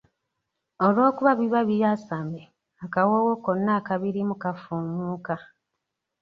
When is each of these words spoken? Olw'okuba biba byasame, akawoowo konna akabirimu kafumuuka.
Olw'okuba 0.85 1.31
biba 1.39 1.61
byasame, 1.69 2.41
akawoowo 2.83 3.33
konna 3.45 3.71
akabirimu 3.79 4.35
kafumuuka. 4.43 5.35